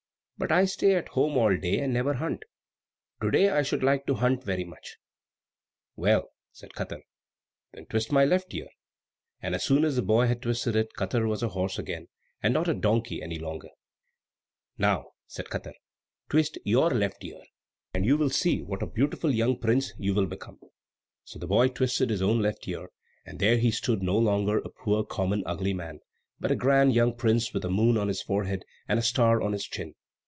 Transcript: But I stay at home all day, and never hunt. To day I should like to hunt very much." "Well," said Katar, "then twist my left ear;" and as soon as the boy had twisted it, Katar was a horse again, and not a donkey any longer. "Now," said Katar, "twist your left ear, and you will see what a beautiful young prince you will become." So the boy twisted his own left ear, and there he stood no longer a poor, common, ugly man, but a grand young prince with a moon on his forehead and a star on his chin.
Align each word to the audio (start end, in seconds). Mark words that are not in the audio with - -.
But 0.37 0.51
I 0.51 0.65
stay 0.65 0.95
at 0.95 1.09
home 1.09 1.37
all 1.37 1.55
day, 1.55 1.77
and 1.81 1.93
never 1.93 2.15
hunt. 2.15 2.41
To 3.21 3.29
day 3.29 3.49
I 3.49 3.61
should 3.61 3.83
like 3.83 4.07
to 4.07 4.15
hunt 4.15 4.43
very 4.43 4.63
much." 4.65 4.97
"Well," 5.95 6.31
said 6.51 6.73
Katar, 6.73 7.03
"then 7.75 7.85
twist 7.85 8.11
my 8.11 8.25
left 8.25 8.51
ear;" 8.55 8.65
and 9.39 9.53
as 9.53 9.63
soon 9.63 9.85
as 9.85 9.95
the 9.97 10.01
boy 10.01 10.25
had 10.25 10.41
twisted 10.41 10.75
it, 10.75 10.93
Katar 10.97 11.27
was 11.27 11.43
a 11.43 11.49
horse 11.49 11.77
again, 11.77 12.07
and 12.41 12.55
not 12.55 12.67
a 12.67 12.73
donkey 12.73 13.21
any 13.21 13.37
longer. 13.37 13.69
"Now," 14.79 15.11
said 15.27 15.45
Katar, 15.45 15.73
"twist 16.27 16.57
your 16.65 16.89
left 16.89 17.23
ear, 17.23 17.43
and 17.93 18.03
you 18.03 18.17
will 18.17 18.31
see 18.31 18.63
what 18.63 18.81
a 18.81 18.87
beautiful 18.87 19.29
young 19.31 19.59
prince 19.59 19.93
you 19.99 20.15
will 20.15 20.25
become." 20.25 20.57
So 21.23 21.37
the 21.37 21.45
boy 21.45 21.67
twisted 21.67 22.09
his 22.09 22.23
own 22.23 22.41
left 22.41 22.67
ear, 22.67 22.89
and 23.27 23.37
there 23.37 23.57
he 23.59 23.69
stood 23.69 24.01
no 24.01 24.17
longer 24.17 24.57
a 24.57 24.69
poor, 24.69 25.03
common, 25.03 25.43
ugly 25.45 25.75
man, 25.75 25.99
but 26.39 26.49
a 26.51 26.55
grand 26.55 26.95
young 26.95 27.15
prince 27.15 27.53
with 27.53 27.63
a 27.63 27.69
moon 27.69 27.95
on 27.95 28.07
his 28.07 28.23
forehead 28.23 28.63
and 28.87 28.97
a 28.97 29.03
star 29.03 29.39
on 29.39 29.51
his 29.53 29.65
chin. 29.67 29.93